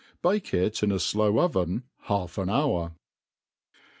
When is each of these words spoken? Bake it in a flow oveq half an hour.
Bake 0.23 0.51
it 0.55 0.81
in 0.81 0.91
a 0.91 0.97
flow 0.97 1.31
oveq 1.33 1.83
half 2.07 2.39
an 2.39 2.49
hour. 2.49 2.95